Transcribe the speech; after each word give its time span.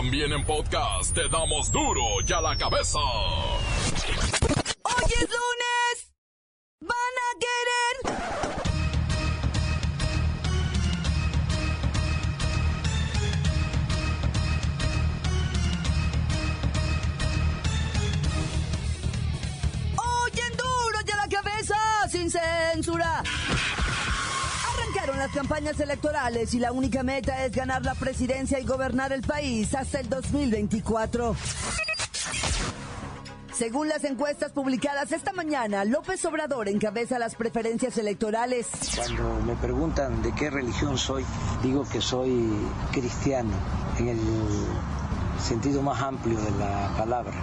También 0.00 0.32
en 0.32 0.42
podcast 0.46 1.14
te 1.14 1.28
damos 1.28 1.70
duro 1.70 2.00
y 2.26 2.32
a 2.32 2.40
la 2.40 2.56
cabeza. 2.56 2.98
Hoy 4.82 5.04
es 5.04 5.28
lunes. 5.28 5.69
Campañas 25.30 25.78
electorales 25.80 26.54
y 26.54 26.58
la 26.58 26.72
única 26.72 27.02
meta 27.02 27.44
es 27.44 27.52
ganar 27.52 27.84
la 27.84 27.94
presidencia 27.94 28.58
y 28.58 28.64
gobernar 28.64 29.12
el 29.12 29.22
país 29.22 29.74
hasta 29.74 30.00
el 30.00 30.08
2024. 30.08 31.36
Según 33.52 33.88
las 33.88 34.04
encuestas 34.04 34.52
publicadas 34.52 35.12
esta 35.12 35.32
mañana, 35.34 35.84
López 35.84 36.24
Obrador 36.24 36.68
encabeza 36.68 37.18
las 37.18 37.34
preferencias 37.34 37.98
electorales. 37.98 38.68
Cuando 38.96 39.34
me 39.44 39.54
preguntan 39.56 40.22
de 40.22 40.32
qué 40.32 40.48
religión 40.48 40.96
soy, 40.96 41.26
digo 41.62 41.84
que 41.86 42.00
soy 42.00 42.50
cristiano 42.90 43.52
en 43.98 44.08
el 44.08 44.20
sentido 45.38 45.82
más 45.82 46.00
amplio 46.00 46.40
de 46.40 46.50
la 46.52 46.94
palabra, 46.96 47.34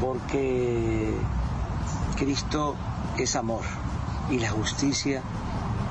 porque 0.00 1.12
Cristo 2.16 2.74
es 3.18 3.36
amor 3.36 3.62
y 4.30 4.38
la 4.38 4.50
justicia 4.50 5.22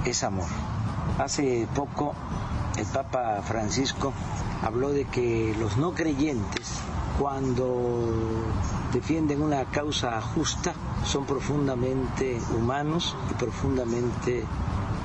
es 0.05 0.23
amor. 0.23 0.47
Hace 1.17 1.67
poco 1.75 2.13
el 2.77 2.85
Papa 2.87 3.41
Francisco 3.43 4.13
habló 4.61 4.91
de 4.91 5.05
que 5.05 5.55
los 5.59 5.77
no 5.77 5.93
creyentes, 5.93 6.73
cuando 7.19 8.43
defienden 8.93 9.41
una 9.41 9.65
causa 9.65 10.21
justa, 10.21 10.73
son 11.05 11.25
profundamente 11.25 12.39
humanos 12.55 13.15
y 13.29 13.33
profundamente 13.35 14.43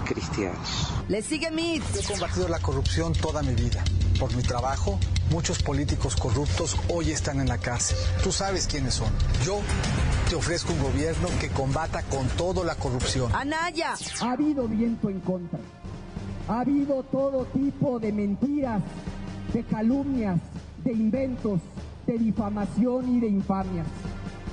cristianos. 0.07 0.93
Le 1.09 1.23
sigue 1.23 1.51
Mit. 1.51 1.83
He 1.95 2.05
combatido 2.05 2.49
la 2.49 2.59
corrupción 2.61 3.13
toda 3.13 3.43
mi 3.43 3.55
vida. 3.55 3.83
Por 4.19 4.35
mi 4.35 4.43
trabajo, 4.43 4.99
muchos 5.31 5.63
políticos 5.63 6.17
corruptos 6.17 6.77
hoy 6.89 7.11
están 7.11 7.41
en 7.41 7.49
la 7.49 7.59
cárcel. 7.59 7.99
Tú 8.23 8.33
sabes 8.33 8.67
quiénes 8.67 8.95
son. 8.95 9.11
Yo 9.45 9.61
te 10.31 10.37
ofrezco 10.37 10.73
un 10.73 10.83
gobierno 10.83 11.29
que 11.41 11.51
combata 11.51 12.03
con 12.05 12.27
todo 12.29 12.65
la 12.65 12.77
corrupción. 12.77 13.35
Anaya. 13.35 13.95
Ha 14.21 14.33
habido 14.33 14.67
viento 14.69 15.11
en 15.11 15.21
contra. 15.21 15.59
Ha 16.49 16.61
habido 16.61 17.03
todo 17.05 17.45
tipo 17.47 17.99
de 17.99 18.13
mentiras, 18.13 18.83
de 19.53 19.63
calumnias, 19.65 20.41
de 20.85 20.93
inventos, 20.93 21.61
de 22.07 22.19
difamación 22.19 23.17
y 23.17 23.21
de 23.21 23.29
infamias. 23.29 23.87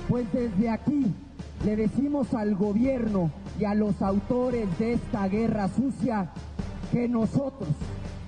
Pues 0.08 0.26
desde 0.32 0.70
aquí 0.70 1.06
le 1.64 1.76
decimos 1.76 2.34
al 2.34 2.56
gobierno 2.56 3.30
y 3.58 3.64
a 3.64 3.74
los 3.74 4.02
autores 4.02 4.66
de 4.78 4.94
esta 4.94 5.28
guerra 5.28 5.68
sucia 5.68 6.30
que 6.90 7.08
nosotros, 7.08 7.70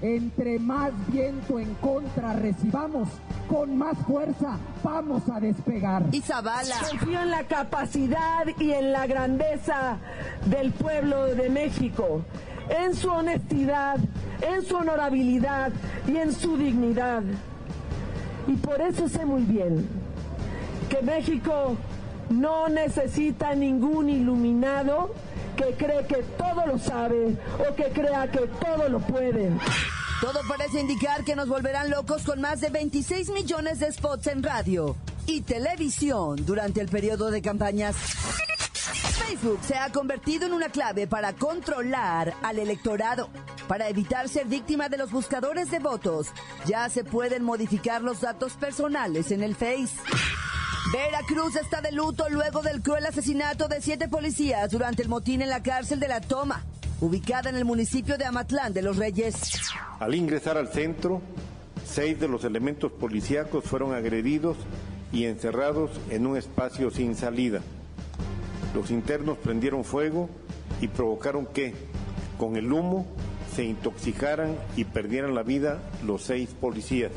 entre 0.01 0.59
más 0.59 0.93
viento 1.09 1.59
en 1.59 1.75
contra 1.75 2.35
recibamos, 2.35 3.09
con 3.49 3.77
más 3.77 3.99
fuerza 4.07 4.59
vamos 4.83 5.29
a 5.29 5.41
despegar. 5.41 6.05
Y 6.13 6.21
Zavala. 6.21 6.77
Confío 6.89 7.21
en 7.21 7.31
la 7.31 7.45
capacidad 7.45 8.47
y 8.59 8.73
en 8.73 8.93
la 8.93 9.07
grandeza 9.07 9.99
del 10.47 10.73
pueblo 10.73 11.27
de 11.27 11.51
México, 11.51 12.23
en 12.69 12.95
su 12.95 13.11
honestidad, 13.11 13.99
en 14.41 14.65
su 14.65 14.77
honorabilidad 14.77 15.73
y 16.07 16.17
en 16.17 16.33
su 16.33 16.57
dignidad. 16.57 17.23
Y 18.47 18.53
por 18.55 18.81
eso 18.81 19.09
sé 19.09 19.25
muy 19.25 19.43
bien 19.43 19.89
que 20.89 21.03
México 21.03 21.77
no 22.31 22.69
necesita 22.69 23.55
ningún 23.55 24.09
iluminado 24.09 25.15
que 25.57 25.75
cree 25.75 26.07
que 26.07 26.23
todo 26.37 26.67
lo 26.67 26.79
sabe 26.79 27.37
o 27.59 27.75
que 27.75 27.85
crea 27.91 28.31
que 28.31 28.47
todo 28.61 28.89
lo 28.89 29.01
puede. 29.01 29.51
Todo 30.21 30.41
parece 30.49 30.81
indicar 30.81 31.25
que 31.25 31.37
nos 31.37 31.49
volverán 31.49 31.91
locos 31.91 32.23
con 32.23 32.41
más 32.41 32.61
de 32.61 32.71
26 32.71 33.31
millones 33.31 33.81
de 33.81 33.93
spots 33.93 34.29
en 34.29 34.43
radio 34.43 34.97
y 35.27 35.43
televisión 35.43 36.45
durante 36.47 36.81
el 36.81 36.89
periodo 36.89 37.31
de 37.31 37.43
campañas. 37.43 37.97
Facebook 39.17 39.59
se 39.63 39.77
ha 39.77 39.91
convertido 39.91 40.47
en 40.47 40.53
una 40.53 40.69
clave 40.69 41.07
para 41.07 41.33
controlar 41.33 42.35
al 42.43 42.59
electorado. 42.59 43.29
Para 43.67 43.89
evitar 43.89 44.29
ser 44.29 44.47
víctima 44.47 44.89
de 44.89 44.99
los 44.99 45.11
buscadores 45.11 45.71
de 45.71 45.79
votos, 45.79 46.29
ya 46.67 46.89
se 46.89 47.03
pueden 47.03 47.43
modificar 47.43 48.03
los 48.03 48.21
datos 48.21 48.53
personales 48.53 49.31
en 49.31 49.43
el 49.43 49.55
Face. 49.57 49.95
Veracruz 50.93 51.57
está 51.57 51.81
de 51.81 51.93
luto 51.93 52.29
luego 52.29 52.63
del 52.63 52.83
cruel 52.83 53.07
asesinato 53.07 53.67
de 53.67 53.81
siete 53.81 54.09
policías 54.09 54.71
durante 54.71 55.03
el 55.03 55.09
motín 55.09 55.43
en 55.43 55.49
la 55.49 55.63
cárcel 55.63 55.99
de 55.99 56.09
La 56.09 56.21
Toma, 56.21 56.63
ubicada 57.01 57.51
en 57.51 57.57
el 57.57 57.65
municipio 57.65 58.17
de 58.19 58.25
Amatlán 58.25 58.73
de 58.73 58.83
los 58.83 58.97
Reyes. 58.97 59.35
Al 59.99 60.15
ingresar 60.15 60.57
al 60.57 60.69
centro, 60.69 61.23
seis 61.85 62.21
de 62.21 62.29
los 62.29 62.45
elementos 62.45 62.93
policíacos 62.93 63.65
fueron 63.65 63.95
agredidos 63.95 64.57
y 65.11 65.25
encerrados 65.25 65.91
en 66.11 66.27
un 66.27 66.37
espacio 66.37 66.91
sin 66.91 67.17
salida. 67.17 67.63
Los 68.77 68.91
internos 68.91 69.39
prendieron 69.39 69.85
fuego 69.85 70.29
y 70.83 70.89
provocaron 70.89 71.47
que, 71.47 71.73
con 72.37 72.57
el 72.57 72.71
humo, 72.71 73.07
se 73.55 73.65
intoxicaran 73.65 74.55
y 74.77 74.85
perdieran 74.85 75.35
la 75.35 75.43
vida 75.43 75.81
los 76.05 76.25
seis 76.25 76.51
policías. 76.51 77.11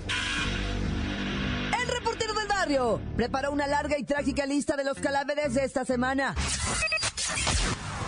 El 1.81 1.87
reportero 1.89 2.33
del 2.33 2.47
barrio 2.47 3.01
preparó 3.17 3.51
una 3.51 3.67
larga 3.67 3.97
y 3.97 4.05
trágica 4.05 4.45
lista 4.45 4.77
de 4.77 4.85
los 4.85 4.99
cadáveres 4.99 5.53
de 5.53 5.65
esta 5.65 5.83
semana. 5.83 6.33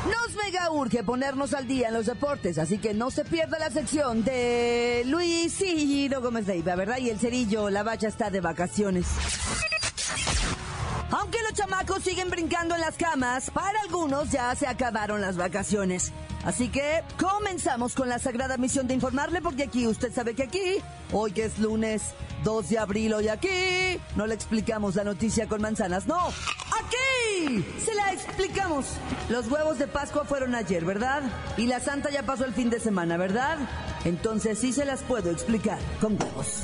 Nos 0.06 0.46
mega 0.46 0.72
urge 0.72 1.04
ponernos 1.04 1.54
al 1.54 1.68
día 1.68 1.90
en 1.90 1.94
los 1.94 2.06
deportes, 2.06 2.58
así 2.58 2.78
que 2.78 2.94
no 2.94 3.12
se 3.12 3.26
pierda 3.26 3.60
la 3.60 3.70
sección 3.70 4.24
de 4.24 5.04
Luis 5.08 5.58
Ciro 5.58 6.22
Gómez 6.22 6.48
Leiva, 6.48 6.76
¿verdad? 6.76 7.00
Y 7.00 7.10
el 7.10 7.20
cerillo, 7.20 7.70
la 7.70 7.84
bacha 7.84 8.08
está 8.08 8.30
de 8.30 8.40
vacaciones. 8.40 9.08
Los 11.52 11.60
chamacos 11.60 12.02
siguen 12.02 12.30
brincando 12.30 12.76
en 12.76 12.82
las 12.82 12.96
camas, 12.96 13.50
para 13.50 13.82
algunos 13.82 14.32
ya 14.32 14.56
se 14.56 14.68
acabaron 14.68 15.20
las 15.20 15.36
vacaciones. 15.36 16.14
Así 16.46 16.70
que 16.70 17.04
comenzamos 17.20 17.94
con 17.94 18.08
la 18.08 18.20
sagrada 18.20 18.56
misión 18.56 18.88
de 18.88 18.94
informarle, 18.94 19.42
porque 19.42 19.64
aquí 19.64 19.86
usted 19.86 20.14
sabe 20.14 20.34
que 20.34 20.44
aquí, 20.44 20.78
hoy 21.12 21.34
que 21.34 21.44
es 21.44 21.60
lunes 21.60 22.14
2 22.46 22.70
de 22.70 22.80
abril, 22.80 23.14
hoy 23.16 23.28
aquí, 23.28 24.00
no 24.16 24.28
le 24.28 24.34
explicamos 24.34 24.96
la 24.96 25.04
noticia 25.04 25.50
con 25.50 25.62
manzanas, 25.62 26.08
no, 26.08 26.20
aquí 26.26 27.66
se 27.84 27.96
la 27.96 28.14
explicamos. 28.14 28.86
Los 29.28 29.52
huevos 29.52 29.78
de 29.78 29.88
Pascua 29.88 30.24
fueron 30.24 30.56
ayer, 30.56 30.86
¿verdad? 30.86 31.22
Y 31.58 31.68
la 31.68 31.82
Santa 31.82 32.10
ya 32.12 32.24
pasó 32.24 32.46
el 32.46 32.54
fin 32.54 32.70
de 32.70 32.80
semana, 32.80 33.18
¿verdad? 33.18 33.58
Entonces 34.06 34.58
sí 34.58 34.72
se 34.72 34.86
las 34.86 35.02
puedo 35.02 35.30
explicar 35.30 35.80
con 36.00 36.14
huevos. 36.14 36.64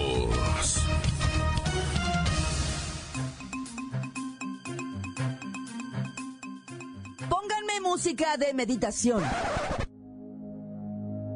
Música 7.91 8.37
de 8.37 8.53
meditación. 8.53 9.21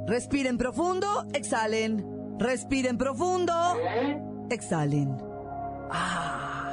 Respiren 0.07 0.57
profundo, 0.57 1.25
exhalen. 1.33 2.37
Respiren 2.39 2.97
profundo, 2.97 3.53
exhalen. 4.49 5.17
Ah. 5.91 6.71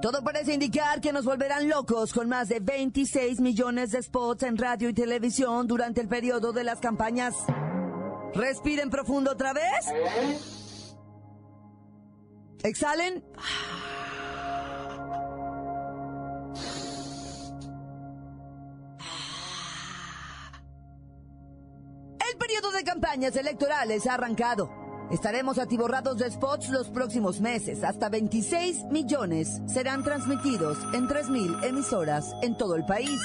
Todo 0.00 0.24
parece 0.24 0.54
indicar 0.54 1.02
que 1.02 1.12
nos 1.12 1.26
volverán 1.26 1.68
locos 1.68 2.14
con 2.14 2.26
más 2.30 2.48
de 2.48 2.60
26 2.60 3.40
millones 3.40 3.90
de 3.90 4.02
spots 4.02 4.44
en 4.44 4.56
radio 4.56 4.88
y 4.88 4.94
televisión 4.94 5.66
durante 5.66 6.00
el 6.00 6.08
periodo 6.08 6.54
de 6.54 6.64
las 6.64 6.78
campañas. 6.78 7.34
Respiren 8.34 8.88
profundo 8.88 9.32
otra 9.32 9.52
vez. 9.52 9.84
Exhalen. 12.62 13.16
El 13.16 13.97
campañas 22.98 23.36
electorales 23.36 24.08
ha 24.08 24.14
arrancado. 24.14 24.68
Estaremos 25.12 25.60
atiborrados 25.60 26.18
de 26.18 26.28
spots 26.32 26.68
los 26.70 26.88
próximos 26.88 27.40
meses. 27.40 27.84
Hasta 27.84 28.08
26 28.08 28.86
millones 28.90 29.62
serán 29.72 30.02
transmitidos 30.02 30.76
en 30.92 31.06
3.000 31.06 31.64
emisoras 31.64 32.34
en 32.42 32.56
todo 32.56 32.74
el 32.74 32.84
país. 32.84 33.20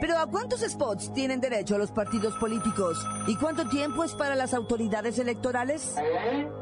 Pero 0.00 0.16
¿a 0.16 0.26
cuántos 0.26 0.60
spots 0.62 1.12
tienen 1.12 1.42
derecho 1.42 1.76
los 1.76 1.92
partidos 1.92 2.34
políticos? 2.36 2.96
¿Y 3.26 3.36
cuánto 3.36 3.68
tiempo 3.68 4.02
es 4.02 4.14
para 4.14 4.34
las 4.34 4.54
autoridades 4.54 5.18
electorales? 5.18 5.94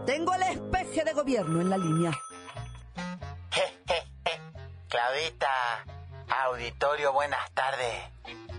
Tengo 0.05 0.33
al 0.33 0.43
espeje 0.43 1.05
de 1.05 1.13
gobierno 1.13 1.61
en 1.61 1.71
la 1.71 1.79
línea. 1.79 2.11
Claudita, 4.89 5.87
auditorio, 6.47 7.13
buenas 7.13 7.49
tardes. 7.53 7.95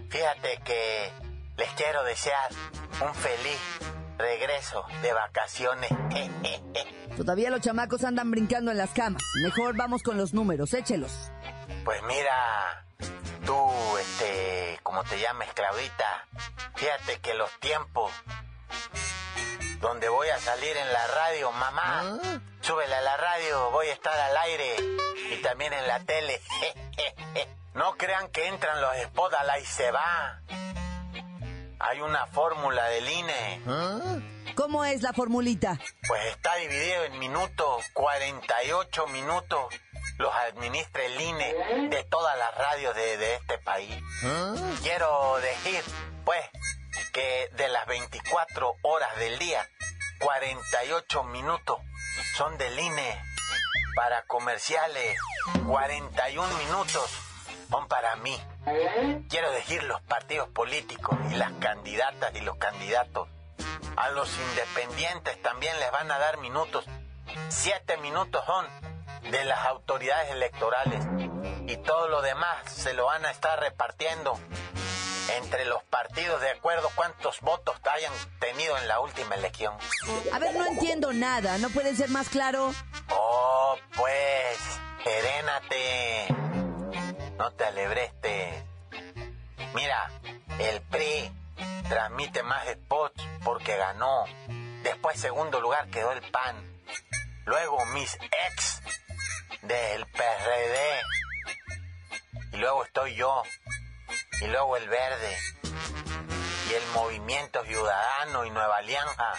Fíjate 0.10 0.62
que 0.64 1.12
les 1.58 1.70
quiero 1.74 2.06
desear 2.06 2.52
un 3.06 3.14
feliz 3.16 3.81
regreso 4.22 4.86
de 5.02 5.14
vacaciones. 5.14 5.92
Todavía 7.18 7.50
los 7.50 7.62
chamacos 7.62 8.04
andan 8.04 8.32
brincando 8.32 8.72
en 8.72 8.78
las 8.78 8.92
camas. 8.92 9.22
Mejor 9.44 9.76
vamos 9.76 10.02
con 10.04 10.18
los 10.18 10.34
números, 10.34 10.74
échelos. 10.74 11.12
Pues 11.84 12.02
mira, 12.04 12.86
tú, 13.46 13.98
este, 13.98 14.80
como 14.84 15.04
te 15.04 15.20
llames, 15.20 15.52
Claudita, 15.54 16.28
fíjate 16.76 17.20
que 17.20 17.34
los 17.34 17.50
tiempos 17.60 18.12
donde 19.82 20.10
voy 20.10 20.30
a 20.30 20.40
salir 20.40 20.78
en 20.78 20.94
la 20.94 21.08
radio, 21.08 21.52
mamá, 21.52 22.20
súbele 22.62 22.96
a 22.96 23.02
la 23.02 23.18
radio, 23.18 23.72
voy 23.72 23.88
a 23.88 23.94
estar 23.94 24.18
al 24.18 24.38
aire 24.38 24.76
y 25.32 25.42
también 25.42 25.74
en 25.74 25.88
la 25.88 26.00
tele. 26.02 26.40
no 27.74 27.98
crean 27.98 28.30
que 28.30 28.48
entran 28.48 28.80
los 28.80 28.96
spots 29.06 29.36
y 29.62 29.66
se 29.66 29.92
va. 29.92 30.42
Hay 31.84 32.02
una 32.02 32.28
fórmula 32.28 32.86
del 32.90 33.10
INE. 33.10 33.62
¿Cómo 34.56 34.86
es 34.86 35.02
la 35.02 35.14
formulita? 35.14 35.80
Pues 36.08 36.26
está 36.28 36.56
dividido 36.56 37.06
en 37.06 37.20
minutos, 37.20 37.84
48 37.94 39.08
minutos 39.08 39.74
los 40.18 40.34
administra 40.36 41.04
el 41.04 41.20
INE 41.20 41.56
de 41.90 42.04
todas 42.04 42.38
las 42.38 42.56
radios 42.56 42.96
de, 42.96 43.36
este 43.36 43.58
país. 43.60 43.96
Quiero 44.84 45.38
decir, 45.38 45.84
pues, 46.24 46.42
que 47.12 47.50
de 47.54 47.68
las 47.70 47.88
24 47.88 48.76
horas 48.84 49.16
del 49.18 49.40
día, 49.40 49.68
48 50.20 51.24
minutos 51.26 51.80
son 52.36 52.58
del 52.58 52.78
INE. 52.78 53.22
Para 53.96 54.24
comerciales, 54.24 55.18
41 55.68 56.48
minutos 56.58 57.31
son 57.72 57.88
para 57.88 58.16
mí. 58.18 58.40
Quiero 59.30 59.52
decir 59.52 59.82
los 59.84 60.02
partidos 60.02 60.50
políticos 60.50 61.18
y 61.32 61.36
las 61.36 61.52
candidatas 61.54 62.36
y 62.36 62.42
los 62.42 62.58
candidatos. 62.58 63.28
A 63.96 64.10
los 64.10 64.30
independientes 64.38 65.42
también 65.42 65.80
les 65.80 65.92
van 65.92 66.12
a 66.12 66.20
dar 66.20 66.38
minutos. 66.38 66.86
Siete 67.50 67.98
minutos 67.98 68.44
son 68.46 68.68
de 69.32 69.46
las 69.46 69.66
autoridades 69.66 70.32
electorales 70.32 71.04
y 71.68 71.78
todo 71.78 72.08
lo 72.08 72.22
demás 72.22 72.72
se 72.72 72.94
lo 72.94 73.06
van 73.06 73.26
a 73.26 73.32
estar 73.32 73.60
repartiendo 73.60 74.38
entre 75.38 75.66
los 75.66 75.84
partidos 75.84 76.42
de 76.42 76.50
acuerdo 76.50 76.90
cuántos 76.96 77.40
votos 77.42 77.76
hayan 77.94 78.12
tenido 78.40 78.78
en 78.78 78.88
la 78.88 79.00
última 79.00 79.36
elección. 79.36 79.74
A 80.34 80.40
ver, 80.40 80.56
no 80.56 80.66
entiendo 80.66 81.14
nada, 81.14 81.58
¿no 81.60 81.70
puede 81.70 81.96
ser 81.96 82.10
más 82.10 82.30
claro? 82.30 82.74
Oh, 83.10 83.78
pues, 83.96 84.58
serénate, 85.04 86.28
no 87.42 87.52
te 87.54 87.66
alebreste. 87.66 88.64
Mira, 89.74 90.12
el 90.60 90.80
PRI 90.82 91.32
transmite 91.90 92.44
más 92.44 92.68
spots 92.68 93.28
porque 93.44 93.76
ganó. 93.78 94.26
Después, 94.84 95.20
segundo 95.20 95.60
lugar, 95.60 95.88
quedó 95.88 96.12
el 96.12 96.22
PAN. 96.30 96.56
Luego, 97.46 97.84
mis 97.96 98.16
ex 98.48 98.84
del 99.64 100.06
PRD. 100.06 101.02
Y 102.54 102.58
luego 102.58 102.86
estoy 102.86 103.16
yo. 103.16 103.42
Y 104.42 104.46
luego 104.46 104.78
el 104.78 104.88
Verde. 104.88 105.36
Y 106.70 106.74
el 106.76 106.86
Movimiento 106.94 107.66
Ciudadano 107.66 108.46
y 108.46 108.52
Nueva 108.52 108.78
Alianza. 108.78 109.34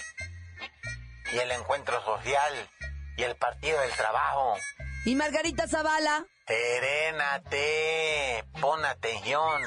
Y 1.33 1.39
el 1.39 1.53
Encuentro 1.53 2.05
Social. 2.05 2.69
Y 3.17 3.23
el 3.23 3.37
Partido 3.37 3.81
del 3.81 3.93
Trabajo. 3.93 4.57
¿Y 5.05 5.15
Margarita 5.15 5.69
Zavala? 5.69 6.27
Serénate. 6.47 8.45
Pon 8.61 8.85
atención. 8.85 9.63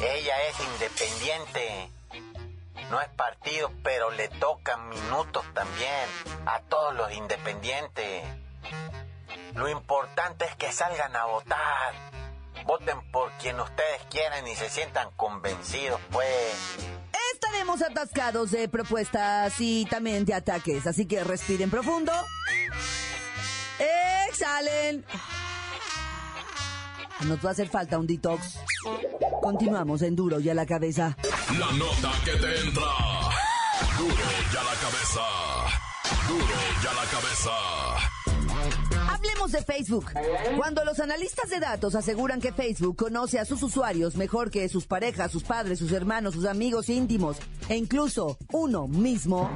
Ella 0.00 0.34
es 0.48 0.60
independiente. 0.60 1.90
No 2.90 3.00
es 3.00 3.08
partido, 3.10 3.72
pero 3.82 4.10
le 4.10 4.28
tocan 4.28 4.88
minutos 4.88 5.44
también 5.54 6.08
a 6.46 6.60
todos 6.60 6.94
los 6.94 7.12
independientes. 7.12 8.24
Lo 9.54 9.68
importante 9.68 10.44
es 10.44 10.56
que 10.56 10.70
salgan 10.72 11.16
a 11.16 11.24
votar. 11.26 11.94
Voten 12.66 13.00
por 13.10 13.30
quien 13.32 13.58
ustedes 13.60 14.02
quieran 14.10 14.46
y 14.46 14.54
se 14.54 14.68
sientan 14.68 15.10
convencidos, 15.12 16.00
pues. 16.10 16.76
Estaremos 17.32 17.82
atascados 17.82 18.50
de 18.50 18.68
propuestas 18.68 19.54
y 19.58 19.86
también 19.86 20.24
de 20.24 20.34
ataques, 20.34 20.86
así 20.86 21.06
que 21.06 21.24
respiren 21.24 21.70
profundo. 21.70 22.12
Exhalen. 24.28 25.04
Nos 27.20 27.38
va 27.44 27.50
a 27.50 27.52
hacer 27.52 27.68
falta 27.68 27.98
un 27.98 28.06
detox. 28.06 28.58
Continuamos 29.42 30.02
en 30.02 30.16
Duro 30.16 30.40
y 30.40 30.48
a 30.48 30.54
la 30.54 30.66
cabeza. 30.66 31.16
La 31.58 31.72
nota 31.72 32.12
que 32.24 32.32
te 32.32 32.60
entra. 32.60 32.90
Duro 33.98 34.14
y 34.52 34.56
a 34.56 34.62
la 34.62 34.74
cabeza. 34.80 35.20
Duro 36.28 36.54
y 36.82 36.86
a 36.86 36.92
la 36.92 37.04
cabeza. 37.10 37.50
Hablemos 39.14 39.52
de 39.52 39.62
Facebook. 39.62 40.06
Cuando 40.56 40.84
los 40.84 41.00
analistas 41.00 41.48
de 41.48 41.60
datos 41.60 41.94
aseguran 41.94 42.40
que 42.40 42.52
Facebook 42.52 42.96
conoce 42.96 43.38
a 43.38 43.44
sus 43.44 43.62
usuarios 43.62 44.16
mejor 44.16 44.50
que 44.50 44.68
sus 44.68 44.86
parejas, 44.86 45.30
sus 45.30 45.44
padres, 45.44 45.78
sus 45.78 45.92
hermanos, 45.92 46.34
sus 46.34 46.44
amigos 46.44 46.88
íntimos 46.90 47.38
e 47.68 47.76
incluso 47.76 48.36
uno 48.52 48.86
mismo, 48.86 49.50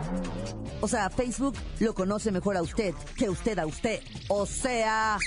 o 0.80 0.88
sea, 0.88 1.10
Facebook 1.10 1.54
lo 1.80 1.92
conoce 1.92 2.30
mejor 2.32 2.56
a 2.56 2.62
usted 2.62 2.94
que 3.16 3.28
usted 3.28 3.58
a 3.58 3.66
usted. 3.66 4.00
O 4.28 4.46
sea, 4.46 5.18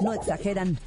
no 0.00 0.12
exageran. 0.12 0.78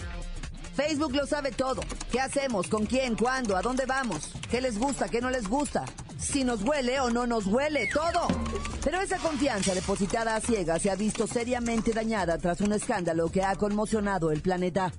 Facebook 0.75 1.13
lo 1.15 1.25
sabe 1.25 1.51
todo. 1.51 1.81
¿Qué 2.11 2.19
hacemos? 2.19 2.67
¿Con 2.67 2.85
quién? 2.85 3.15
¿Cuándo? 3.15 3.55
¿A 3.57 3.61
dónde 3.61 3.85
vamos? 3.85 4.31
¿Qué 4.49 4.61
les 4.61 4.79
gusta? 4.79 5.09
¿Qué 5.09 5.21
no 5.21 5.29
les 5.29 5.47
gusta? 5.47 5.85
Si 6.17 6.43
nos 6.43 6.63
huele 6.63 6.99
o 6.99 7.09
no 7.09 7.27
nos 7.27 7.47
huele, 7.47 7.89
todo. 7.93 8.27
Pero 8.83 9.01
esa 9.01 9.17
confianza 9.17 9.73
depositada 9.73 10.35
a 10.35 10.41
ciegas 10.41 10.81
se 10.81 10.89
ha 10.89 10.95
visto 10.95 11.27
seriamente 11.27 11.91
dañada 11.93 12.37
tras 12.37 12.61
un 12.61 12.73
escándalo 12.73 13.29
que 13.29 13.43
ha 13.43 13.55
conmocionado 13.55 14.31
el 14.31 14.41
planeta. 14.41 14.91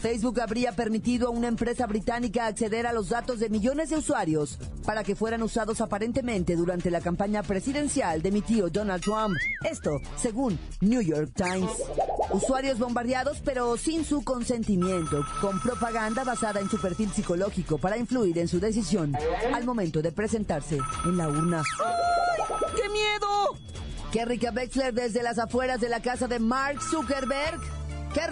Facebook 0.00 0.40
habría 0.40 0.72
permitido 0.72 1.28
a 1.28 1.30
una 1.30 1.48
empresa 1.48 1.86
británica 1.86 2.46
acceder 2.46 2.86
a 2.86 2.92
los 2.92 3.10
datos 3.10 3.38
de 3.38 3.50
millones 3.50 3.90
de 3.90 3.98
usuarios 3.98 4.58
para 4.86 5.04
que 5.04 5.14
fueran 5.14 5.42
usados 5.42 5.82
aparentemente 5.82 6.56
durante 6.56 6.90
la 6.90 7.02
campaña 7.02 7.42
presidencial 7.42 8.22
de 8.22 8.30
mi 8.30 8.40
tío 8.40 8.70
Donald 8.70 9.02
Trump. 9.02 9.36
Esto, 9.70 9.90
según 10.16 10.58
New 10.80 11.02
York 11.02 11.32
Times. 11.34 11.70
Usuarios 12.32 12.78
bombardeados 12.78 13.42
pero 13.44 13.76
sin 13.76 14.04
su 14.04 14.24
consentimiento, 14.24 15.24
con 15.42 15.60
propaganda 15.60 16.24
basada 16.24 16.60
en 16.60 16.70
su 16.70 16.80
perfil 16.80 17.10
psicológico 17.10 17.76
para 17.76 17.98
influir 17.98 18.38
en 18.38 18.48
su 18.48 18.58
decisión 18.58 19.14
al 19.52 19.64
momento 19.64 20.00
de 20.00 20.12
presentarse 20.12 20.78
en 21.04 21.16
la 21.18 21.28
urna. 21.28 21.62
¡Qué 22.74 22.88
miedo! 22.88 23.58
¡Qué 24.12 24.24
rica 24.24 24.50
Bexler 24.50 24.94
desde 24.94 25.22
las 25.22 25.38
afueras 25.38 25.80
de 25.80 25.90
la 25.90 26.00
casa 26.00 26.26
de 26.26 26.38
Mark 26.38 26.80
Zuckerberg! 26.82 27.60
¡Qué 28.14 28.26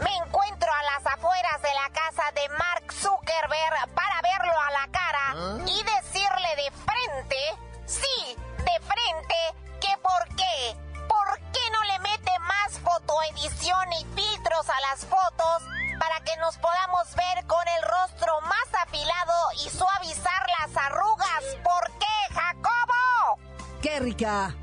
Me 0.00 0.16
encuentro 0.16 0.70
a 0.72 0.82
las 0.94 1.06
afueras 1.14 1.60
de 1.62 1.74
la 1.74 1.90
casa 1.92 2.30
de 2.32 2.48
Mark 2.50 2.92
Zuckerberg 2.92 3.94
para 3.94 4.20
verlo 4.22 4.52
a 4.60 4.70
la 4.70 4.88
cara 4.92 5.34
¿Ah? 5.34 5.58
y 5.66 5.82
decirle 5.82 6.56
de 6.56 6.70
frente, 6.70 7.36
sí, 7.84 8.36
de 8.58 8.80
frente, 8.86 9.34
que 9.80 9.96
por 9.98 10.36
qué, 10.36 10.76
por 11.08 11.38
qué 11.52 11.70
no 11.72 11.82
le 11.84 11.98
mete 11.98 12.38
más 12.40 12.78
fotoedición 12.78 13.92
y 13.92 14.04
filtros 14.14 14.68
a 14.70 14.80
las 14.88 15.04
fotos 15.04 15.62
para 15.98 16.20
que 16.20 16.36
nos 16.38 16.56
podamos 16.58 17.12
ver 17.16 17.44
con 17.46 17.66
el 17.66 17.82
rostro 17.82 18.40
más 18.42 18.86
afilado 18.86 19.34
y 19.64 19.68
suavizar 19.68 20.46
las 20.60 20.76
arrugas. 20.76 21.44
¿Por 21.64 21.90
qué, 21.98 22.34
Jacobo? 22.34 23.38
¡Qué 23.82 23.98
rica! 23.98 24.54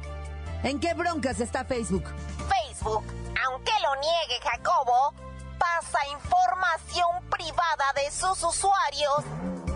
¿En 0.63 0.79
qué 0.79 0.93
broncas 0.93 1.41
está 1.41 1.65
Facebook? 1.65 2.05
Facebook, 2.47 3.05
aunque 3.47 3.71
lo 3.81 3.95
niegue 3.95 4.39
Jacobo, 4.43 5.13
pasa 5.57 6.05
información 6.07 7.29
privada 7.29 7.93
de 7.95 8.11
sus 8.11 8.43
usuarios 8.43 9.23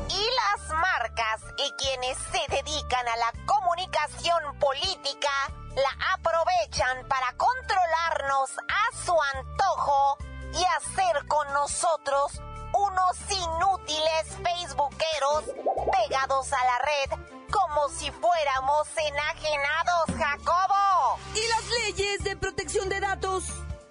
y 0.09 0.25
las 0.35 0.69
marcas 0.69 1.41
y 1.57 1.71
quienes 1.71 2.17
se 2.17 2.41
dedican 2.49 3.07
a 3.07 3.15
la 3.15 3.31
comunicación 3.45 4.59
política 4.59 5.31
la 5.75 6.13
aprovechan 6.13 7.07
para 7.07 7.33
controlarnos 7.37 8.51
a 8.57 9.05
su 9.05 9.15
antojo 9.35 10.17
y 10.53 10.63
hacer 10.75 11.25
con 11.27 11.51
nosotros 11.53 12.41
unos 12.73 13.17
inútiles 13.29 14.37
facebookeros 14.43 15.45
pegados 15.91 16.51
a 16.51 16.65
la 16.65 16.79
red 16.79 17.40
como 17.51 17.89
si 17.89 18.09
fuéramos 18.11 18.87
enajenados, 18.97 20.05
Jacobo. 20.17 21.19
¿Y 21.35 21.47
las 21.47 21.65
leyes 21.83 22.23
de 22.23 22.37
protección 22.37 22.89
de 22.89 22.99
datos? 22.99 23.45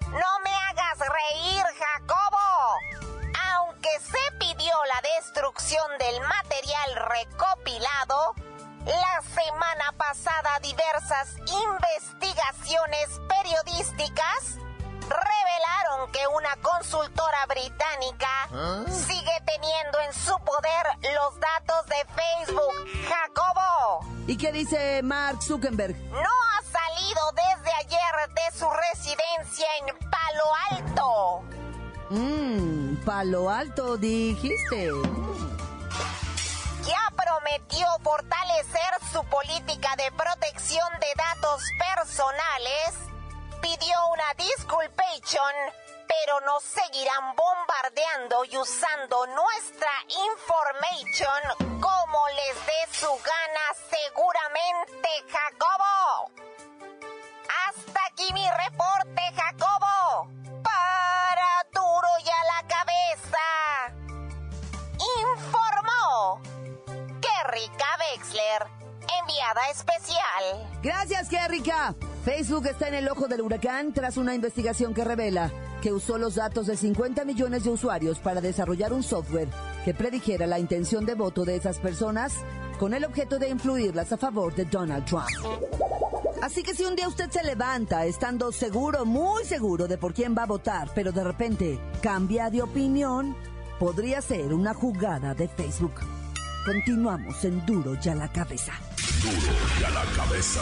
No 0.07 0.39
me 0.43 0.53
hagas 0.69 0.99
reír, 0.99 1.63
Jacobo. 1.79 2.77
Aunque 3.53 3.89
se 3.99 4.37
pidió 4.37 4.73
la 4.85 5.01
destrucción 5.17 5.97
del 5.99 6.19
material 6.21 6.95
recopilado, 6.95 8.35
la 8.85 9.21
semana 9.21 9.93
pasada 9.97 10.59
diversas 10.61 11.35
investigaciones 11.37 13.21
periodísticas 13.29 14.57
revelaron 15.01 16.11
que 16.11 16.25
una 16.27 16.55
consultora 16.57 17.45
británica 17.47 18.49
sigue 18.87 19.41
teniendo 19.45 19.99
en 20.01 20.13
su 20.13 20.35
poder 20.39 20.87
¿Y 24.31 24.37
qué 24.37 24.53
dice 24.53 25.03
Mark 25.03 25.43
Zuckerberg? 25.43 25.93
No 26.09 26.19
ha 26.21 26.61
salido 26.63 27.21
desde 27.35 27.69
ayer 27.79 28.33
de 28.33 28.57
su 28.57 28.65
residencia 28.69 29.67
en 29.81 30.09
Palo 30.09 30.45
Alto. 30.69 31.43
Mmm, 32.11 32.95
Palo 33.03 33.49
Alto, 33.49 33.97
dijiste. 33.97 34.89
Ya 36.85 37.13
prometió 37.13 37.85
fortalecer 38.01 38.93
su 39.11 39.21
política 39.25 39.97
de 39.97 40.09
protección 40.13 40.87
de 41.01 41.07
datos 41.17 41.63
personales 41.77 43.11
pidió 43.61 43.95
una 44.13 44.33
disculpation, 44.37 45.53
pero 46.11 46.41
nos 46.41 46.63
seguirán 46.63 47.35
bombardeando 47.35 48.43
y 48.45 48.57
usando 48.57 49.25
nuestra 49.27 49.91
information 50.09 51.79
como 51.79 52.19
les 52.29 52.55
dé 52.65 52.81
su 52.91 53.07
gana 53.07 53.65
seguramente, 53.89 55.09
Jacobo. 55.29 56.31
Hasta 57.67 57.99
aquí 58.11 58.33
mi 58.33 58.45
reporte, 58.45 59.21
Jacobo. 59.35 60.27
Para 60.63 61.51
duro 61.73 62.09
y 62.25 62.29
a 62.29 62.43
la 62.53 62.61
cabeza. 62.67 63.45
Informó 65.21 66.41
Kerrika 67.21 67.97
Wexler, 67.99 68.67
enviada 69.21 69.69
especial. 69.69 70.69
Gracias, 70.81 71.29
Kerrika. 71.29 71.95
Facebook 72.25 72.67
está 72.67 72.87
en 72.89 72.95
el 72.95 73.09
ojo 73.09 73.27
del 73.27 73.41
huracán 73.41 73.93
tras 73.93 74.17
una 74.17 74.35
investigación 74.35 74.93
que 74.93 75.03
revela 75.03 75.51
que 75.81 75.91
usó 75.91 76.17
los 76.17 76.35
datos 76.35 76.67
de 76.67 76.77
50 76.77 77.25
millones 77.25 77.63
de 77.63 77.71
usuarios 77.71 78.19
para 78.19 78.39
desarrollar 78.39 78.93
un 78.93 79.03
software 79.03 79.49
que 79.83 79.93
predijera 79.93 80.45
la 80.45 80.59
intención 80.59 81.05
de 81.05 81.15
voto 81.15 81.43
de 81.43 81.55
esas 81.55 81.79
personas 81.79 82.33
con 82.79 82.93
el 82.93 83.03
objeto 83.03 83.39
de 83.39 83.49
influirlas 83.49 84.11
a 84.11 84.17
favor 84.17 84.55
de 84.55 84.65
Donald 84.65 85.05
Trump. 85.05 85.27
Así 86.41 86.63
que 86.63 86.73
si 86.73 86.83
un 86.85 86.95
día 86.95 87.07
usted 87.07 87.29
se 87.29 87.43
levanta 87.43 88.05
estando 88.05 88.51
seguro, 88.51 89.05
muy 89.05 89.43
seguro 89.43 89.87
de 89.87 89.97
por 89.97 90.13
quién 90.13 90.35
va 90.35 90.43
a 90.43 90.47
votar, 90.47 90.89
pero 90.95 91.11
de 91.11 91.23
repente 91.23 91.79
cambia 92.01 92.49
de 92.49 92.61
opinión, 92.61 93.35
podría 93.79 94.21
ser 94.21 94.53
una 94.53 94.73
jugada 94.73 95.33
de 95.35 95.47
Facebook. 95.47 95.93
Continuamos 96.65 97.43
en 97.43 97.65
Duro 97.65 97.97
y 98.03 98.09
a 98.09 98.15
la 98.15 98.31
cabeza. 98.31 98.73
Duro 99.23 99.53
y 99.77 99.81
la 99.81 100.05
cabeza. 100.15 100.61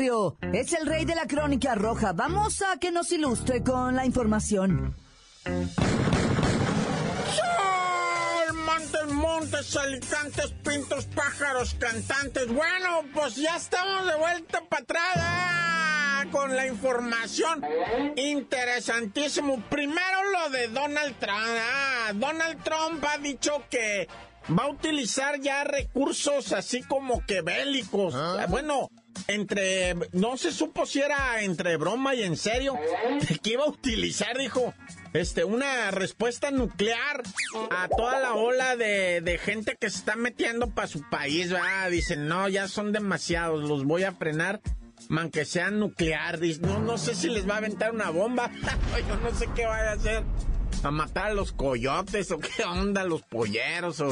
Es 0.00 0.72
el 0.72 0.86
rey 0.86 1.04
de 1.04 1.14
la 1.14 1.26
crónica 1.26 1.74
roja. 1.74 2.14
Vamos 2.14 2.62
a 2.62 2.78
que 2.78 2.90
nos 2.90 3.12
ilustre 3.12 3.62
con 3.62 3.94
la 3.94 4.06
información. 4.06 4.96
Montes, 8.64 9.12
montes, 9.12 9.76
alicantes, 9.76 10.54
pintos, 10.64 11.04
pájaros, 11.04 11.76
cantantes. 11.78 12.46
Bueno, 12.46 13.02
pues 13.12 13.36
ya 13.36 13.56
estamos 13.56 14.06
de 14.06 14.16
vuelta 14.16 14.62
para 14.70 14.82
atrás 14.84 15.16
ah, 15.16 16.24
con 16.32 16.56
la 16.56 16.66
información. 16.66 17.62
Interesantísimo. 18.16 19.62
Primero 19.68 20.30
lo 20.32 20.48
de 20.48 20.68
Donald 20.68 21.14
Trump. 21.18 21.36
Ah, 21.36 22.12
Donald 22.14 22.64
Trump 22.64 23.04
ha 23.04 23.18
dicho 23.18 23.64
que 23.68 24.08
va 24.48 24.64
a 24.64 24.68
utilizar 24.68 25.40
ya 25.40 25.64
recursos 25.64 26.52
así 26.52 26.82
como 26.82 27.24
que 27.26 27.42
bélicos. 27.42 28.14
Bueno, 28.48 28.90
entre, 29.28 29.94
no 30.12 30.36
se 30.36 30.52
supo 30.52 30.86
si 30.86 31.00
era 31.00 31.42
entre 31.42 31.76
broma 31.76 32.14
y 32.14 32.22
en 32.22 32.36
serio, 32.36 32.78
que 33.42 33.50
iba 33.50 33.64
a 33.64 33.68
utilizar, 33.68 34.36
dijo, 34.38 34.74
este, 35.12 35.44
una 35.44 35.90
respuesta 35.90 36.50
nuclear 36.50 37.22
a 37.70 37.88
toda 37.88 38.20
la 38.20 38.34
ola 38.34 38.76
de, 38.76 39.20
de 39.20 39.38
gente 39.38 39.76
que 39.78 39.90
se 39.90 39.98
está 39.98 40.16
metiendo 40.16 40.70
para 40.70 40.88
su 40.88 41.08
país, 41.08 41.50
¿verdad? 41.50 41.90
Dicen, 41.90 42.28
no, 42.28 42.48
ya 42.48 42.68
son 42.68 42.92
demasiados, 42.92 43.68
los 43.68 43.84
voy 43.84 44.04
a 44.04 44.12
frenar, 44.12 44.60
man 45.08 45.30
que 45.30 45.44
sean 45.44 45.80
nuclear, 45.80 46.40
no, 46.60 46.78
no 46.78 46.98
sé 46.98 47.14
si 47.14 47.28
les 47.28 47.48
va 47.48 47.54
a 47.54 47.58
aventar 47.58 47.92
una 47.92 48.10
bomba, 48.10 48.50
yo 49.08 49.16
no 49.16 49.34
sé 49.34 49.48
qué 49.54 49.66
vaya 49.66 49.90
a 49.90 49.94
hacer. 49.94 50.24
A 50.82 50.90
matar 50.90 51.26
a 51.26 51.34
los 51.34 51.52
coyotes 51.52 52.30
o 52.30 52.38
qué 52.38 52.64
onda, 52.64 53.04
los 53.04 53.22
polleros 53.22 54.00
o... 54.00 54.10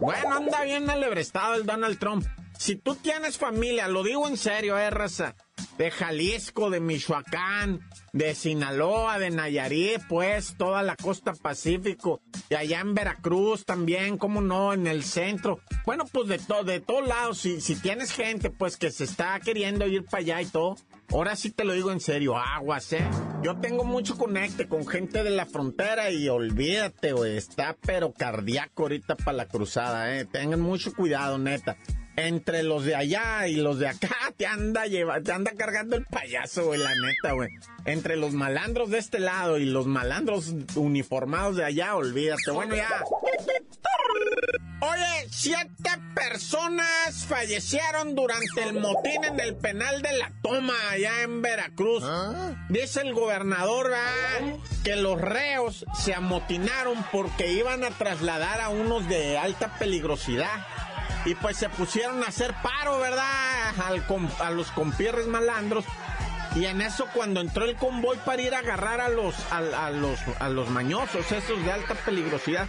Bueno, 0.00 0.34
anda 0.34 0.64
bien 0.64 0.90
alebrestado 0.90 1.54
el 1.54 1.64
Donald 1.64 1.98
Trump. 1.98 2.26
Si 2.58 2.74
tú 2.74 2.96
tienes 2.96 3.38
familia, 3.38 3.86
lo 3.86 4.02
digo 4.02 4.26
en 4.26 4.36
serio, 4.36 4.76
eh, 4.78 4.90
raza, 4.90 5.36
de 5.78 5.92
Jalisco, 5.92 6.70
de 6.70 6.80
Michoacán, 6.80 7.80
de 8.12 8.34
Sinaloa, 8.34 9.18
de 9.20 9.30
Nayarit, 9.30 10.02
pues, 10.08 10.56
toda 10.58 10.82
la 10.82 10.96
costa 10.96 11.32
Pacífico, 11.34 12.20
y 12.50 12.56
allá 12.56 12.80
en 12.80 12.94
Veracruz 12.94 13.64
también, 13.64 14.18
cómo 14.18 14.40
no, 14.40 14.72
en 14.72 14.88
el 14.88 15.04
centro. 15.04 15.60
Bueno, 15.86 16.04
pues 16.12 16.28
de 16.28 16.38
todo, 16.38 16.64
de 16.64 16.80
todos 16.80 17.06
lados, 17.06 17.38
si, 17.38 17.60
si 17.60 17.76
tienes 17.76 18.10
gente, 18.10 18.50
pues, 18.50 18.76
que 18.76 18.90
se 18.90 19.04
está 19.04 19.38
queriendo 19.38 19.86
ir 19.86 20.04
para 20.04 20.18
allá 20.18 20.42
y 20.42 20.46
todo, 20.46 20.76
ahora 21.12 21.36
sí 21.36 21.50
te 21.50 21.64
lo 21.64 21.74
digo 21.74 21.92
en 21.92 22.00
serio, 22.00 22.36
aguas, 22.36 22.92
eh. 22.92 23.08
Yo 23.44 23.60
tengo 23.60 23.84
mucho 23.84 24.18
conecte 24.18 24.66
con 24.66 24.84
gente 24.84 25.22
de 25.22 25.30
la 25.30 25.46
frontera 25.46 26.10
y 26.10 26.28
olvídate, 26.28 27.12
güey, 27.12 27.36
está 27.36 27.76
pero 27.80 28.12
cardíaco 28.12 28.82
ahorita 28.82 29.14
para 29.14 29.36
la 29.36 29.46
cruzada, 29.46 30.18
eh. 30.18 30.24
Tengan 30.24 30.60
mucho 30.60 30.92
cuidado, 30.92 31.38
neta 31.38 31.76
entre 32.26 32.62
los 32.64 32.84
de 32.84 32.96
allá 32.96 33.46
y 33.46 33.56
los 33.56 33.78
de 33.78 33.88
acá 33.88 34.10
te 34.36 34.46
anda 34.46 34.86
lleva, 34.86 35.20
te 35.20 35.32
anda 35.32 35.52
cargando 35.56 35.96
el 35.96 36.04
payaso, 36.04 36.66
güey, 36.66 36.80
la 36.80 36.94
neta, 36.94 37.32
güey. 37.32 37.48
Entre 37.84 38.16
los 38.16 38.32
malandros 38.32 38.90
de 38.90 38.98
este 38.98 39.18
lado 39.18 39.58
y 39.58 39.64
los 39.64 39.86
malandros 39.86 40.54
uniformados 40.74 41.56
de 41.56 41.64
allá, 41.64 41.94
olvídate. 41.94 42.50
Bueno, 42.50 42.74
ya. 42.74 42.88
Oye, 44.80 45.28
siete 45.30 45.90
personas 46.14 47.26
fallecieron 47.26 48.14
durante 48.14 48.62
el 48.68 48.74
motín 48.74 49.24
en 49.24 49.40
el 49.40 49.56
penal 49.56 50.02
de 50.02 50.16
la 50.16 50.32
Toma, 50.42 50.74
allá 50.90 51.22
en 51.22 51.42
Veracruz. 51.42 52.04
Dice 52.68 53.00
el 53.00 53.12
gobernador 53.14 53.92
que 54.84 54.96
los 54.96 55.20
reos 55.20 55.84
se 55.98 56.14
amotinaron 56.14 57.04
porque 57.10 57.52
iban 57.52 57.84
a 57.84 57.90
trasladar 57.90 58.60
a 58.60 58.68
unos 58.68 59.08
de 59.08 59.36
alta 59.38 59.78
peligrosidad. 59.78 60.66
Y 61.24 61.34
pues 61.34 61.56
se 61.56 61.68
pusieron 61.68 62.22
a 62.22 62.28
hacer 62.28 62.54
paro, 62.62 62.98
¿verdad? 62.98 63.74
A 64.40 64.50
los 64.50 64.70
compierres 64.70 65.26
malandros. 65.26 65.84
Y 66.54 66.64
en 66.64 66.80
eso 66.80 67.06
cuando 67.14 67.40
entró 67.40 67.64
el 67.64 67.76
convoy 67.76 68.16
para 68.24 68.42
ir 68.42 68.54
a 68.54 68.58
agarrar 68.60 69.00
a 69.00 69.08
los, 69.08 69.34
a, 69.52 69.58
a, 69.58 69.90
los, 69.90 70.18
a 70.40 70.48
los 70.48 70.70
mañosos, 70.70 71.30
esos 71.30 71.62
de 71.64 71.70
alta 71.70 71.94
peligrosidad, 71.94 72.66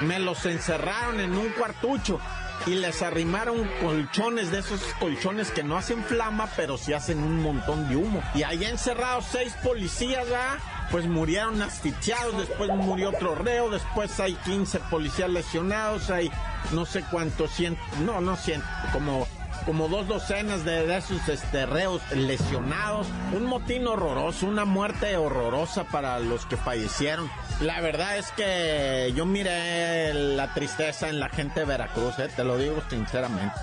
me 0.00 0.18
los 0.18 0.44
encerraron 0.46 1.18
en 1.18 1.32
un 1.32 1.48
cuartucho 1.50 2.20
y 2.66 2.74
les 2.74 3.02
arrimaron 3.02 3.68
colchones 3.80 4.50
de 4.52 4.60
esos 4.60 4.80
colchones 5.00 5.50
que 5.50 5.64
no 5.64 5.76
hacen 5.76 6.04
flama, 6.04 6.48
pero 6.56 6.78
sí 6.78 6.92
hacen 6.92 7.18
un 7.18 7.42
montón 7.42 7.88
de 7.88 7.96
humo. 7.96 8.22
Y 8.34 8.42
allá 8.44 8.68
encerrados 8.68 9.26
seis 9.30 9.54
policías, 9.62 10.28
¿verdad? 10.28 10.58
Pues 10.92 11.06
murieron 11.06 11.60
asfixiados, 11.62 12.38
después 12.38 12.70
murió 12.70 13.08
otro 13.08 13.34
reo, 13.34 13.70
después 13.70 14.20
hay 14.20 14.34
15 14.34 14.78
policías 14.90 15.30
lesionados, 15.30 16.10
hay 16.10 16.30
no 16.70 16.86
sé 16.86 17.02
cuántos, 17.10 17.50
cientos, 17.50 17.84
no, 18.04 18.20
no 18.20 18.36
cientos, 18.36 18.68
como 18.92 19.26
como 19.64 19.88
dos 19.88 20.08
docenas 20.08 20.64
de, 20.64 20.86
de 20.86 20.96
esos 20.96 21.28
este, 21.28 21.66
reos 21.66 22.02
lesionados. 22.12 23.06
Un 23.32 23.44
motín 23.44 23.86
horroroso, 23.86 24.46
una 24.46 24.64
muerte 24.64 25.16
horrorosa 25.16 25.84
para 25.84 26.18
los 26.18 26.46
que 26.46 26.56
fallecieron. 26.56 27.30
La 27.60 27.80
verdad 27.80 28.18
es 28.18 28.30
que 28.32 29.12
yo 29.14 29.24
miré 29.24 30.12
la 30.14 30.52
tristeza 30.54 31.08
en 31.08 31.20
la 31.20 31.28
gente 31.28 31.60
de 31.60 31.66
Veracruz, 31.66 32.18
eh, 32.18 32.28
te 32.34 32.44
lo 32.44 32.58
digo 32.58 32.82
sinceramente. 32.90 33.54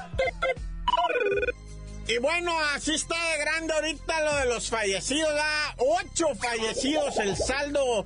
Y 2.11 2.17
bueno, 2.17 2.51
así 2.75 2.95
está 2.95 3.15
de 3.33 3.37
grande 3.39 3.71
ahorita 3.73 4.23
lo 4.23 4.35
de 4.37 4.45
los 4.45 4.69
fallecidos, 4.69 5.31
da 5.35 5.75
ocho 5.77 6.33
fallecidos 6.35 7.17
el 7.19 7.35
saldo 7.37 8.03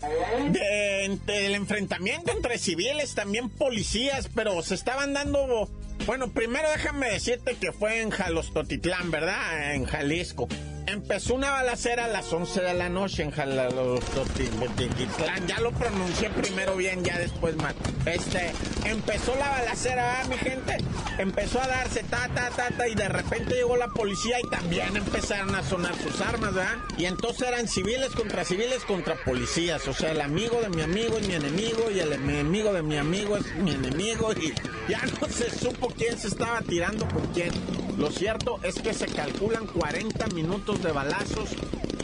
de- 0.50 1.18
del 1.26 1.56
enfrentamiento 1.56 2.34
entre 2.34 2.58
civiles, 2.58 3.16
también 3.16 3.50
policías, 3.50 4.30
pero 4.36 4.62
se 4.62 4.76
estaban 4.76 5.14
dando... 5.14 5.70
Bueno, 6.06 6.34
primero 6.34 6.70
déjame 6.70 7.12
decirte 7.12 7.56
que 7.56 7.72
fue 7.72 8.02
en 8.02 8.10
Jalostotitlán, 8.10 9.10
¿verdad? 9.10 9.74
En 9.74 9.86
Jalisco. 9.86 10.50
Empezó 10.86 11.36
una 11.36 11.52
balacera 11.52 12.06
a 12.06 12.08
las 12.08 12.32
11 12.32 12.62
de 12.62 12.74
la 12.74 12.90
noche 12.90 13.24
en 13.24 13.32
Jalostotitlán. 13.32 15.48
Ya 15.48 15.60
lo 15.62 15.72
pronuncié 15.72 16.30
primero 16.30 16.76
bien, 16.76 17.04
ya 17.04 17.18
después 17.18 17.56
mal. 17.56 17.74
Este, 18.06 18.52
empezó 18.84 19.34
la 19.36 19.50
balacera, 19.50 20.20
¿ah, 20.20 20.28
mi 20.28 20.38
gente. 20.38 20.78
Empezó 21.18 21.62
a 21.62 21.68
darse 21.68 22.04
ta, 22.04 22.30
ta, 22.36 22.50
ta, 22.50 22.70
ta, 22.70 22.88
y 22.88 22.96
de 22.96 23.08
repente 23.08 23.56
llegó 23.56 23.78
la 23.78 23.88
policía 23.88 24.40
y 24.42 24.50
también 24.50 24.96
empezaron 24.98 25.56
a 25.56 25.64
sonar 25.64 25.96
sus 25.96 26.20
armas, 26.20 26.54
¿verdad? 26.54 26.76
Y 26.98 27.06
entonces 27.06 27.48
eran 27.48 27.68
civiles 27.68 28.10
contra 28.10 28.44
civiles 28.44 28.84
contra 28.84 29.16
policías. 29.24 29.88
O 29.88 29.94
sea, 29.94 30.12
el 30.12 30.22
amigo 30.22 30.60
de 30.62 30.70
mi 30.70 30.82
amigo 30.82 31.18
es 31.18 31.28
mi 31.28 31.36
enemigo 31.36 31.90
y 31.92 32.00
el 32.00 32.14
enemigo 32.14 32.74
de 32.74 32.84
mi 32.84 32.98
amigo 32.98 33.38
es 33.38 33.56
mi 33.56 33.72
enemigo 33.72 34.34
y 34.34 34.54
ya 34.90 35.02
no 35.22 35.28
se 35.30 35.50
supo 35.50 35.88
quién 35.98 36.18
se 36.18 36.28
estaba 36.28 36.62
tirando 36.62 37.08
con 37.08 37.26
quién. 37.28 37.52
Lo 37.98 38.10
cierto 38.12 38.60
es 38.64 38.76
que 38.76 38.94
se 38.94 39.06
calculan 39.06 39.68
40 39.68 40.28
minutos 40.28 40.82
de 40.82 40.92
balazos, 40.92 41.50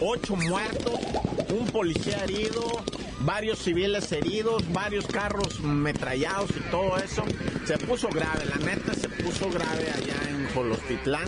8 0.02 0.36
muertos, 0.36 1.00
un 1.50 1.66
policía 1.68 2.24
herido, 2.24 2.64
varios 3.22 3.60
civiles 3.60 4.12
heridos, 4.12 4.72
varios 4.72 5.08
carros 5.08 5.60
metrallados 5.62 6.52
y 6.52 6.70
todo 6.72 6.98
eso. 6.98 7.24
Se 7.66 7.78
puso 7.78 8.08
grave, 8.10 8.46
la 8.46 8.58
neta 8.58 8.94
se 8.94 9.10
puso 9.10 9.50
grave 9.50 9.90
allá 9.92 10.30
en 10.30 10.48
Jolostitlán. 10.54 11.28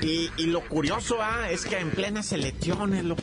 Y, 0.00 0.30
lo 0.46 0.66
curioso 0.68 1.18
ah, 1.20 1.50
es 1.50 1.64
que 1.64 1.78
en 1.78 1.90
plenas 1.90 2.32
elecciones 2.32 3.04
lo, 3.04 3.16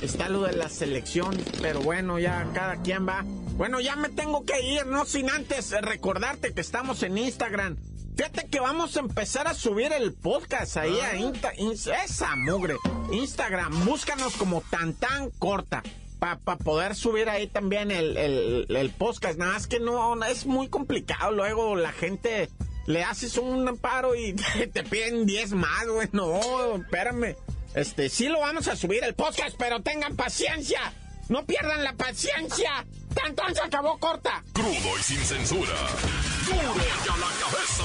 está 0.00 0.28
lo 0.28 0.42
de 0.42 0.52
las 0.52 0.72
selecciones, 0.72 1.44
pero 1.60 1.80
bueno, 1.80 2.18
ya 2.18 2.48
cada 2.54 2.76
quien 2.76 3.06
va. 3.06 3.24
Bueno, 3.56 3.80
ya 3.80 3.96
me 3.96 4.08
tengo 4.08 4.44
que 4.44 4.60
ir, 4.62 4.86
no 4.86 5.04
sin 5.04 5.28
antes 5.28 5.70
recordarte 5.82 6.54
que 6.54 6.60
estamos 6.60 7.02
en 7.02 7.18
Instagram. 7.18 7.76
Fíjate 8.16 8.46
que 8.48 8.60
vamos 8.60 8.96
a 8.96 9.00
empezar 9.00 9.48
a 9.48 9.54
subir 9.54 9.92
el 9.92 10.12
podcast 10.12 10.76
ahí 10.76 10.98
a 11.00 11.16
Insta, 11.16 11.52
Ins- 11.56 11.92
esa 12.04 12.36
mugre. 12.36 12.76
Instagram, 13.12 13.84
búscanos 13.84 14.34
como 14.36 14.60
tan 14.62 14.94
tan 14.94 15.30
corta. 15.30 15.82
Para 16.20 16.38
poder 16.56 16.94
subir 16.94 17.28
ahí 17.28 17.48
también 17.48 17.90
el, 17.90 18.16
el, 18.16 18.66
el 18.70 18.90
podcast. 18.90 19.36
Nada 19.38 19.52
más 19.54 19.66
que 19.66 19.78
no, 19.80 20.14
no, 20.16 20.24
es 20.24 20.46
muy 20.46 20.68
complicado. 20.68 21.32
Luego 21.32 21.74
la 21.76 21.92
gente 21.92 22.48
le 22.86 23.02
haces 23.02 23.36
un 23.36 23.76
paro 23.78 24.14
y 24.14 24.32
te 24.72 24.84
piden 24.84 25.26
10 25.26 25.52
más, 25.52 25.86
güey. 25.86 26.08
No, 26.12 26.76
espérame. 26.76 27.36
Este, 27.74 28.08
sí 28.08 28.28
lo 28.28 28.40
vamos 28.40 28.68
a 28.68 28.76
subir 28.76 29.02
el 29.04 29.14
podcast, 29.14 29.56
pero 29.58 29.82
tengan 29.82 30.14
paciencia. 30.16 30.80
No 31.28 31.44
pierdan 31.44 31.82
la 31.82 31.94
paciencia. 31.94 32.86
Tanto 33.12 33.42
se 33.52 33.60
acabó 33.60 33.98
corta. 33.98 34.44
Crudo 34.52 34.98
y 34.98 35.02
sin 35.02 35.18
censura. 35.18 35.74
A 36.52 37.16
la 37.16 37.30
cabeza. 37.40 37.84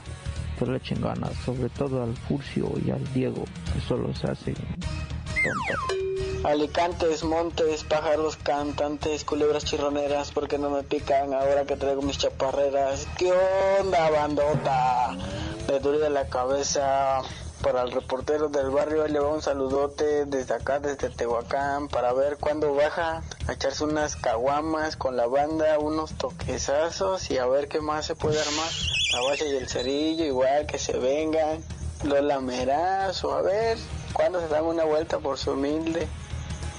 Que 0.59 0.67
le 0.67 0.77
echen 0.77 1.01
ganas, 1.01 1.33
sobre 1.37 1.71
todo 1.71 2.03
al 2.03 2.15
Furcio 2.15 2.71
y 2.85 2.91
al 2.91 3.03
Diego, 3.15 3.45
que 3.73 3.81
solo 3.81 4.13
se 4.15 4.27
hacen 4.27 4.55
tontos. 4.55 6.10
Alicantes, 6.43 7.23
montes, 7.23 7.85
pájaros 7.85 8.37
cantantes, 8.37 9.25
culebras 9.25 9.67
chirroneras, 9.67 10.31
porque 10.33 10.57
no 10.57 10.71
me 10.71 10.83
pican 10.83 11.35
ahora 11.35 11.67
que 11.67 11.77
traigo 11.77 12.01
mis 12.01 12.17
chaparreras? 12.17 13.07
¿Qué 13.19 13.31
onda, 13.79 14.09
bandota? 14.09 15.19
De 15.67 15.79
duro 15.81 15.99
de 15.99 16.09
la 16.09 16.29
cabeza. 16.29 17.21
Para 17.63 17.83
el 17.83 17.93
reportero 17.93 18.49
del 18.49 18.71
barrio 18.71 19.07
le 19.07 19.21
va 19.21 19.29
un 19.29 19.43
saludote 19.43 20.25
desde 20.25 20.55
acá, 20.55 20.81
desde 20.81 21.11
Tehuacán, 21.11 21.89
para 21.89 22.15
ver 22.15 22.39
cuándo 22.39 22.75
baja 22.75 23.23
a 23.47 23.53
echarse 23.53 23.85
unas 23.85 24.17
caguamas 24.17 24.97
con 24.97 25.19
la 25.19 25.27
banda, 25.27 25.79
unos 25.79 26.15
toquezazos 26.15 27.31
y 27.31 27.37
a 27.37 27.45
ver 27.45 27.69
qué 27.69 27.83
más 27.83 28.07
se 28.07 28.15
puede 28.15 28.41
armar. 28.41 28.71
La 29.13 29.21
base 29.29 29.47
y 29.47 29.57
el 29.57 29.69
cerillo, 29.69 30.25
igual 30.25 30.67
que 30.67 30.79
se 30.79 30.97
vengan. 30.97 31.63
Los 32.03 32.23
lamerazos, 32.23 33.31
a 33.31 33.43
ver 33.43 33.77
cuándo 34.15 34.41
se 34.41 34.49
dan 34.49 34.65
una 34.65 34.85
vuelta 34.85 35.19
por 35.19 35.37
su 35.37 35.51
humilde 35.51 36.09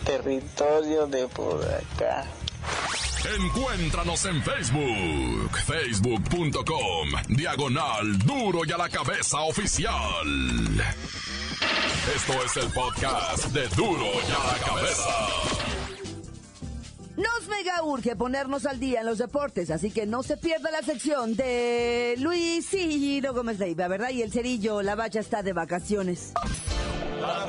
territorio 0.04 1.08
de 1.08 1.28
por 1.28 1.64
acá. 1.64 2.26
Encuéntranos 3.38 4.26
en 4.26 4.42
Facebook, 4.42 5.58
facebook.com, 5.66 7.10
diagonal 7.30 8.18
duro 8.20 8.62
y 8.66 8.72
a 8.72 8.78
la 8.78 8.90
cabeza 8.90 9.42
oficial. 9.42 9.94
Esto 12.16 12.34
es 12.44 12.58
el 12.58 12.72
podcast 12.74 13.46
de 13.54 13.68
duro 13.70 14.06
y 14.06 14.32
a 14.32 14.54
la 14.54 14.66
cabeza. 14.66 15.62
Nos 17.16 17.48
mega 17.48 17.84
urge 17.84 18.16
ponernos 18.16 18.66
al 18.66 18.80
día 18.80 19.02
en 19.02 19.06
los 19.06 19.20
deportes, 19.20 19.70
así 19.70 19.92
que 19.92 20.08
no 20.08 20.24
se 20.24 20.38
pierda 20.38 20.72
la 20.72 20.82
sección 20.82 21.36
de 21.36 22.16
Luis 22.18 22.68
Ciro 22.68 23.34
Gómez 23.34 23.60
Leiva, 23.60 23.88
¿verdad? 23.88 24.10
Y 24.10 24.24
el 24.24 24.32
cerillo, 24.32 24.82
la 24.82 24.96
bacha 24.96 25.20
está 25.20 25.44
de 25.44 25.54
vacaciones. 25.54 26.34
¡La 27.22 27.46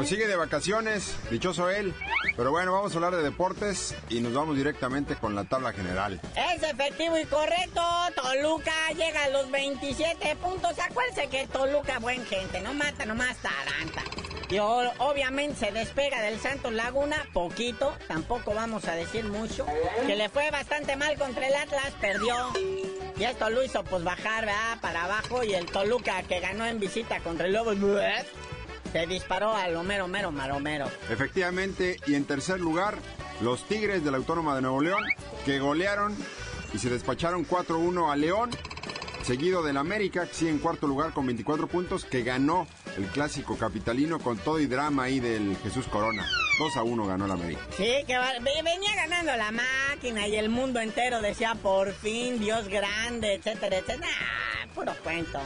Pues 0.00 0.08
sigue 0.08 0.26
de 0.26 0.36
vacaciones, 0.36 1.14
dichoso 1.30 1.68
él. 1.68 1.92
Pero 2.34 2.50
bueno, 2.50 2.72
vamos 2.72 2.90
a 2.90 2.94
hablar 2.94 3.14
de 3.14 3.22
deportes 3.22 3.94
y 4.08 4.20
nos 4.20 4.32
vamos 4.32 4.56
directamente 4.56 5.14
con 5.14 5.34
la 5.34 5.44
tabla 5.44 5.74
general. 5.74 6.18
Es 6.34 6.62
efectivo 6.62 7.18
y 7.18 7.26
correcto. 7.26 7.82
Toluca 8.16 8.72
llega 8.96 9.24
a 9.24 9.28
los 9.28 9.50
27 9.50 10.36
puntos. 10.36 10.78
Acuérdense 10.78 11.28
que 11.28 11.46
Toluca, 11.48 11.98
buen 11.98 12.24
gente, 12.24 12.62
no 12.62 12.72
mata 12.72 13.04
nomás 13.04 13.36
taranta. 13.42 14.02
Y 14.48 14.58
obviamente 14.58 15.66
se 15.66 15.70
despega 15.70 16.22
del 16.22 16.40
Santos 16.40 16.72
Laguna, 16.72 17.26
poquito, 17.34 17.92
tampoco 18.08 18.54
vamos 18.54 18.88
a 18.88 18.94
decir 18.94 19.26
mucho. 19.26 19.66
Que 20.06 20.16
le 20.16 20.30
fue 20.30 20.50
bastante 20.50 20.96
mal 20.96 21.18
contra 21.18 21.46
el 21.46 21.54
Atlas, 21.54 21.92
perdió. 22.00 22.34
Y 23.18 23.24
esto 23.24 23.50
lo 23.50 23.62
hizo 23.62 23.84
pues 23.84 24.02
bajar, 24.02 24.46
¿verdad? 24.46 24.80
Para 24.80 25.04
abajo. 25.04 25.44
Y 25.44 25.52
el 25.52 25.66
Toluca 25.66 26.22
que 26.22 26.40
ganó 26.40 26.64
en 26.64 26.80
visita 26.80 27.20
contra 27.20 27.44
el 27.44 27.52
Lobos, 27.52 27.76
se 28.92 29.06
disparó 29.06 29.54
a 29.54 29.68
lo 29.68 29.82
mero, 29.82 30.08
mero, 30.08 30.30
maromero. 30.32 30.86
Efectivamente, 31.08 31.98
y 32.06 32.14
en 32.14 32.24
tercer 32.24 32.60
lugar, 32.60 32.98
los 33.40 33.66
Tigres 33.66 34.04
de 34.04 34.10
la 34.10 34.16
Autónoma 34.16 34.54
de 34.54 34.62
Nuevo 34.62 34.82
León, 34.82 35.04
que 35.44 35.58
golearon 35.58 36.16
y 36.72 36.78
se 36.78 36.90
despacharon 36.90 37.46
4-1 37.46 38.12
a 38.12 38.16
León, 38.16 38.50
seguido 39.22 39.62
del 39.62 39.76
América, 39.76 40.26
que 40.26 40.34
sigue 40.34 40.50
en 40.50 40.58
cuarto 40.58 40.86
lugar 40.86 41.12
con 41.12 41.26
24 41.26 41.68
puntos, 41.68 42.04
que 42.04 42.22
ganó 42.22 42.66
el 42.96 43.06
clásico 43.06 43.56
capitalino 43.56 44.18
con 44.18 44.38
todo 44.38 44.58
y 44.58 44.66
drama 44.66 45.04
ahí 45.04 45.20
del 45.20 45.56
Jesús 45.62 45.86
Corona. 45.86 46.26
2 46.58 46.76
a 46.76 46.82
1 46.82 47.06
ganó 47.06 47.24
el 47.24 47.30
América. 47.30 47.60
Sí, 47.76 48.04
que 48.06 48.18
venía 48.62 48.94
ganando 48.96 49.34
la 49.36 49.50
máquina 49.50 50.26
y 50.28 50.36
el 50.36 50.50
mundo 50.50 50.80
entero 50.80 51.22
decía 51.22 51.54
por 51.54 51.92
fin, 51.94 52.38
Dios 52.38 52.68
grande, 52.68 53.34
etcétera, 53.34 53.78
etcétera. 53.78 54.08
puro 54.74 54.92
cuento. 55.02 55.40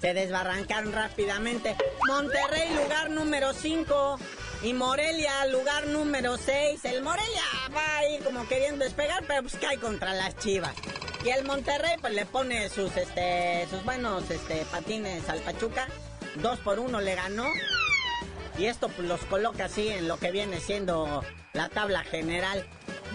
Se 0.00 0.14
desbarrancaron 0.14 0.92
rápidamente. 0.92 1.76
Monterrey, 2.06 2.74
lugar 2.74 3.10
número 3.10 3.52
5. 3.52 4.18
Y 4.62 4.72
Morelia, 4.72 5.46
lugar 5.46 5.86
número 5.86 6.36
6. 6.36 6.84
El 6.84 7.02
Morelia 7.02 7.42
va 7.74 7.98
ahí 7.98 8.18
como 8.20 8.46
queriendo 8.48 8.84
despegar, 8.84 9.24
pero 9.26 9.42
pues 9.42 9.56
cae 9.60 9.78
contra 9.78 10.14
las 10.14 10.36
chivas. 10.36 10.74
Y 11.24 11.30
el 11.30 11.44
Monterrey 11.44 11.96
pues 12.00 12.12
le 12.12 12.26
pone 12.26 12.68
sus 12.68 12.96
este 12.96 13.66
sus 13.70 13.84
buenos 13.84 14.30
este 14.30 14.64
patines 14.70 15.28
al 15.28 15.40
Pachuca. 15.40 15.88
Dos 16.36 16.58
por 16.60 16.78
uno 16.78 17.00
le 17.00 17.14
ganó. 17.14 17.46
Y 18.58 18.66
esto 18.66 18.88
pues, 18.88 19.06
los 19.06 19.20
coloca 19.24 19.66
así 19.66 19.88
en 19.88 20.08
lo 20.08 20.18
que 20.18 20.32
viene 20.32 20.60
siendo 20.60 21.22
la 21.52 21.68
tabla 21.68 22.02
general. 22.02 22.66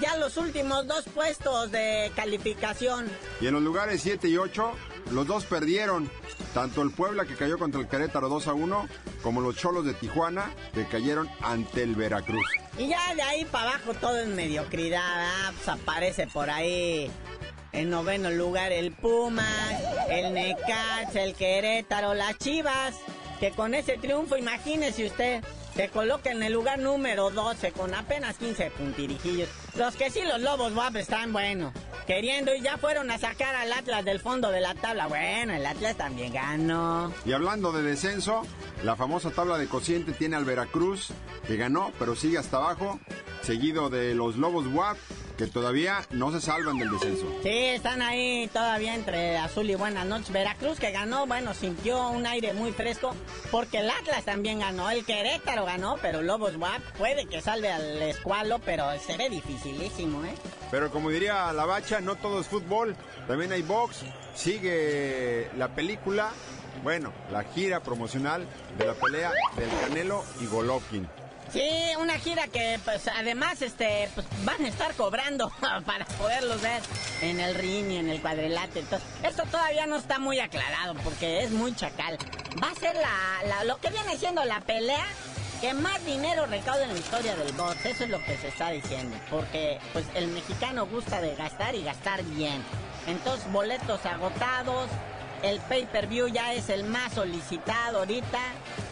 Ya 0.02 0.18
los 0.18 0.38
últimos 0.38 0.88
dos 0.88 1.06
puestos 1.14 1.72
de 1.72 2.12
calificación. 2.16 3.10
Y 3.42 3.48
en 3.48 3.54
los 3.54 3.62
lugares 3.62 4.02
7 4.02 4.28
y 4.28 4.38
8, 4.38 4.72
los 5.12 5.28
dos 5.28 5.46
perdieron. 5.46 6.10
Tanto 6.54 6.84
el 6.84 6.92
Puebla 6.92 7.26
que 7.26 7.36
cayó 7.36 7.58
contra 7.58 7.82
el 7.82 7.88
Querétaro 7.88 8.30
2 8.30 8.48
a 8.48 8.54
1, 8.54 8.88
como 9.24 9.42
los 9.42 9.56
Cholos 9.56 9.86
de 9.86 9.94
Tijuana 9.94 10.52
que 10.74 10.86
cayeron 10.86 11.28
ante 11.42 11.82
el 11.82 11.96
Veracruz. 11.96 12.46
Y 12.78 12.90
ya 12.90 13.16
de 13.16 13.24
ahí 13.24 13.46
para 13.46 13.72
abajo 13.72 13.94
todo 13.96 14.20
en 14.20 14.36
mediocridad. 14.36 15.52
Pues 15.56 15.68
aparece 15.68 16.28
por 16.28 16.50
ahí 16.50 17.10
en 17.72 17.90
noveno 17.90 18.30
lugar 18.30 18.72
el 18.72 18.92
Pumas, 18.92 19.82
el 20.10 20.34
Necaxa, 20.34 21.24
el 21.24 21.34
Querétaro, 21.34 22.14
las 22.14 22.38
Chivas. 22.38 22.96
Que 23.40 23.52
con 23.52 23.74
ese 23.74 23.98
triunfo, 23.98 24.38
imagínese 24.38 25.08
usted, 25.08 25.44
se 25.76 25.90
coloca 25.90 26.32
en 26.32 26.44
el 26.44 26.54
lugar 26.54 26.80
número 26.80 27.32
12 27.32 27.72
con 27.72 27.94
apenas 27.94 28.38
15 28.38 28.72
puntirijillos. 28.72 29.50
Los 29.76 29.96
que 29.96 30.10
sí, 30.10 30.22
los 30.24 30.42
Lobos 30.42 30.74
Guap 30.74 30.96
están 30.98 31.34
buenos. 31.34 31.74
Queriendo 32.06 32.54
y 32.54 32.62
ya 32.62 32.78
fueron 32.78 33.10
a 33.12 33.18
sacar 33.18 33.56
al 33.56 33.72
Atlas 33.72 34.04
del 34.06 34.20
fondo 34.20 34.52
de 34.52 34.62
la 34.62 34.76
tabla. 34.76 35.08
Bueno, 35.08 35.54
el 35.54 35.66
Atlas 35.66 35.96
también 35.96 36.34
ganó. 36.34 37.12
Y 37.26 37.32
hablando 37.32 37.72
de 37.72 37.82
descenso, 37.82 38.44
la 38.84 38.96
famosa 38.96 39.32
tabla 39.32 39.58
de 39.58 39.68
cociente 39.68 40.12
tiene 40.12 40.36
al 40.36 40.46
Veracruz, 40.46 41.10
que 41.48 41.56
ganó, 41.56 41.92
pero 41.98 42.16
sigue 42.16 42.38
hasta 42.38 42.58
abajo, 42.58 43.00
seguido 43.42 43.90
de 43.90 44.14
los 44.14 44.36
Lobos 44.36 44.68
WAP, 44.68 44.98
que 45.44 45.52
todavía 45.52 46.06
no 46.12 46.32
se 46.32 46.40
salvan 46.40 46.78
del 46.78 46.90
descenso. 46.90 47.28
Sí, 47.44 47.50
están 47.50 48.02
ahí 48.02 48.50
todavía 48.54 48.96
entre 48.96 49.38
azul 49.38 49.70
y 49.70 49.76
buenas 49.76 50.06
noches. 50.06 50.32
Veracruz 50.32 50.80
que 50.80 50.92
ganó, 50.92 51.28
bueno, 51.28 51.54
sintió 51.54 52.10
un 52.10 52.26
aire 52.26 52.54
muy 52.54 52.72
fresco 52.72 53.14
porque 53.52 53.80
el 53.80 53.90
Atlas 53.90 54.24
también 54.24 54.60
ganó, 54.60 54.90
el 54.90 55.04
Querétaro 55.04 55.66
ganó, 55.66 55.98
pero 56.02 56.22
Lobos 56.22 56.56
WAP 56.56 56.82
puede 56.98 57.26
que 57.26 57.42
salve 57.42 57.70
al 57.70 58.02
escualo, 58.04 58.60
pero 58.60 58.86
se 59.00 59.18
ve 59.18 59.30
dificilísimo, 59.30 60.24
¿eh? 60.24 60.34
Pero 60.72 60.90
como 60.92 61.10
diría 61.10 61.52
la 61.52 61.66
bacha, 61.66 62.00
no 62.00 62.16
todo 62.16 62.40
es 62.40 62.48
fútbol, 62.48 62.96
también 63.28 63.52
hay 63.52 63.64
box, 63.64 64.06
sigue 64.36 65.50
la 65.58 65.68
película, 65.76 66.32
bueno, 66.84 67.12
la 67.32 67.44
gira 67.44 67.82
promocional 67.82 68.48
de 68.78 68.86
la 68.86 68.94
pelea 68.94 69.32
del 69.58 69.70
Canelo 69.82 70.24
y 70.40 70.46
Golovkin. 70.46 71.06
Sí, 71.54 71.70
una 72.00 72.18
gira 72.18 72.48
que 72.48 72.80
pues 72.84 73.08
además 73.08 73.62
este 73.62 74.10
pues, 74.16 74.26
van 74.44 74.66
a 74.66 74.68
estar 74.68 74.92
cobrando 74.96 75.52
para 75.86 76.04
poderlos 76.06 76.60
ver 76.64 76.82
en 77.22 77.40
el 77.40 77.54
ring 77.54 77.92
y 77.92 77.98
en 77.98 78.10
el 78.10 78.20
cuadrilátero. 78.22 78.80
Entonces, 78.80 79.08
esto 79.22 79.44
todavía 79.52 79.86
no 79.86 79.98
está 79.98 80.18
muy 80.18 80.40
aclarado 80.40 80.96
porque 81.04 81.44
es 81.44 81.52
muy 81.52 81.76
chacal. 81.76 82.18
Va 82.62 82.72
a 82.72 82.76
ser 82.76 82.96
la, 82.96 83.66
lo 83.66 83.78
que 83.78 83.92
viene 83.92 84.18
siendo 84.18 84.44
la 84.46 84.62
pelea 84.62 85.06
que 85.62 85.76
más 85.76 86.04
dinero 86.06 86.48
recauda 86.48 86.86
en 86.86 86.94
la 86.94 87.00
historia 87.00 87.36
del 87.36 87.54
box. 87.54 87.86
Eso 87.86 88.06
es 88.06 88.10
lo 88.10 88.18
que 88.24 88.36
se 88.36 88.48
está 88.48 88.72
diciendo. 88.72 89.16
Porque 89.30 89.78
pues 89.94 90.06
el 90.16 90.30
mexicano 90.30 90.88
gusta 90.88 91.22
de 91.22 91.36
gastar 91.36 91.76
y 91.76 91.84
gastar 91.84 92.24
bien. 92.24 92.64
Entonces, 93.06 93.50
boletos 93.52 94.04
agotados, 94.08 94.90
el 95.44 95.60
pay-per-view 95.60 96.30
ya 96.30 96.54
es 96.54 96.70
el 96.70 96.84
más 96.84 97.14
solicitado 97.14 98.00
ahorita 98.00 98.40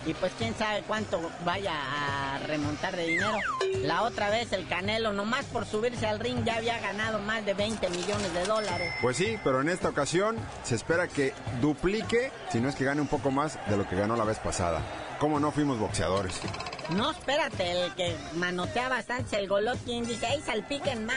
y 0.06 0.14
pues 0.14 0.32
quién 0.38 0.56
sabe 0.56 0.84
cuánto 0.88 1.22
vaya 1.46 1.74
a 1.74 2.40
remontar 2.40 2.96
de 2.96 3.06
dinero. 3.06 3.38
La 3.84 4.04
otra 4.04 4.30
vez 4.30 4.52
el 4.54 4.68
Canelo, 4.68 5.14
nomás 5.14 5.46
por 5.46 5.66
subirse 5.66 6.08
al 6.08 6.20
ring, 6.20 6.44
ya 6.44 6.56
había 6.56 6.80
ganado 6.80 7.20
más 7.20 7.46
de 7.46 7.54
20 7.54 7.90
millones 7.90 8.34
de 8.34 8.46
dólares. 8.46 8.94
Pues 9.02 9.18
sí, 9.18 9.38
pero 9.44 9.62
en 9.62 9.70
esta 9.70 9.90
ocasión 9.90 10.38
se 10.64 10.76
espera 10.76 11.08
que 11.08 11.34
duplique, 11.62 12.32
si 12.52 12.60
no 12.60 12.70
es 12.70 12.76
que 12.76 12.86
gane 12.86 13.02
un 13.02 13.08
poco 13.08 13.32
más 13.32 13.60
de 13.68 13.78
lo 13.78 13.88
que 13.88 13.96
ganó 13.96 14.16
la 14.16 14.26
vez 14.26 14.40
pasada. 14.40 14.82
¿Cómo 15.20 15.40
no 15.40 15.52
fuimos 15.52 15.78
boxeadores? 15.78 16.42
No, 16.90 17.12
espérate, 17.12 17.86
el 17.86 17.94
que 17.94 18.16
manotea 18.34 18.90
bastante 18.90 19.38
el 19.38 19.48
Golotin 19.48 20.06
dice, 20.06 20.26
ahí 20.26 20.42
salpiquen 20.42 21.06
más. 21.06 21.16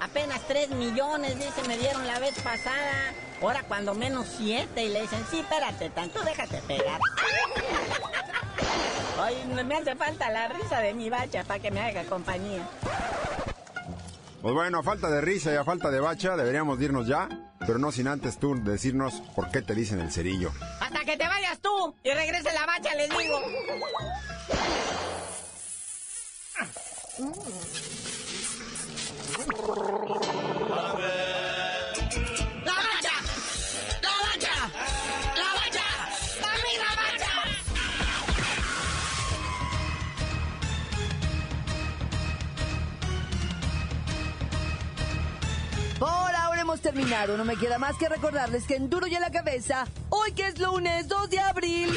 Apenas 0.00 0.40
3 0.48 0.70
millones, 0.70 1.36
dice, 1.36 1.62
me 1.68 1.76
dieron 1.76 2.06
la 2.06 2.18
vez 2.18 2.38
pasada. 2.40 3.12
Ahora 3.40 3.64
cuando 3.66 3.94
menos 3.94 4.26
7 4.38 4.82
y 4.82 4.88
le 4.88 5.02
dicen, 5.02 5.24
sí, 5.30 5.40
espérate, 5.40 5.90
tanto 5.90 6.22
déjate 6.22 6.58
pegar. 6.62 7.00
Ay, 9.22 9.36
me 9.64 9.76
hace 9.76 9.94
falta 9.94 10.30
la 10.30 10.48
risa 10.48 10.80
de 10.80 10.94
mi 10.94 11.08
bacha 11.08 11.44
para 11.44 11.60
que 11.60 11.70
me 11.70 11.80
haga 11.80 12.02
compañía. 12.04 12.68
Pues 14.40 14.52
bueno, 14.52 14.80
a 14.80 14.82
falta 14.82 15.08
de 15.08 15.20
risa 15.20 15.52
y 15.52 15.56
a 15.56 15.62
falta 15.62 15.92
de 15.92 16.00
bacha, 16.00 16.34
deberíamos 16.36 16.80
irnos 16.80 17.06
ya, 17.06 17.28
pero 17.60 17.78
no 17.78 17.92
sin 17.92 18.08
antes 18.08 18.38
tú 18.38 18.60
decirnos 18.64 19.22
por 19.36 19.52
qué 19.52 19.62
te 19.62 19.76
dicen 19.76 20.00
el 20.00 20.10
cerillo. 20.10 20.50
Hasta 20.80 21.04
que 21.04 21.16
te 21.16 21.28
vayas 21.28 21.60
tú 21.60 21.94
y 22.02 22.10
regrese 22.10 22.52
la 22.52 22.66
bacha, 22.66 22.94
les 22.96 23.10
digo. 23.16 23.40
Por 29.66 30.31
terminado. 46.82 47.36
No 47.36 47.44
me 47.44 47.56
queda 47.56 47.78
más 47.78 47.96
que 47.96 48.08
recordarles 48.08 48.64
que 48.64 48.74
en 48.74 48.90
Duro 48.90 49.06
y 49.06 49.14
a 49.14 49.20
la 49.20 49.30
Cabeza, 49.30 49.86
hoy 50.10 50.32
que 50.32 50.48
es 50.48 50.58
lunes 50.58 51.08
2 51.08 51.30
de 51.30 51.38
abril, 51.38 51.88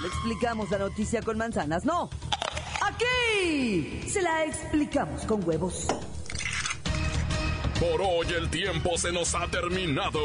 le 0.00 0.06
explicamos 0.06 0.70
la 0.70 0.78
noticia 0.78 1.22
con 1.22 1.38
manzanas. 1.38 1.84
No, 1.84 2.10
aquí 2.82 4.08
se 4.08 4.22
la 4.22 4.44
explicamos 4.44 5.24
con 5.24 5.46
huevos. 5.46 5.86
Por 7.80 8.02
hoy 8.02 8.26
el 8.36 8.50
tiempo 8.50 8.98
se 8.98 9.12
nos 9.12 9.34
ha 9.34 9.46
terminado. 9.46 10.20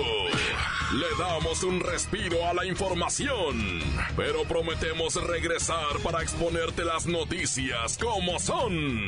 Le 0.93 1.07
damos 1.19 1.63
un 1.63 1.79
respiro 1.79 2.47
a 2.47 2.53
la 2.53 2.65
información, 2.65 3.79
pero 4.15 4.43
prometemos 4.43 5.15
regresar 5.15 5.99
para 6.03 6.21
exponerte 6.21 6.83
las 6.83 7.05
noticias 7.05 7.97
como 7.99 8.39
son. 8.39 9.07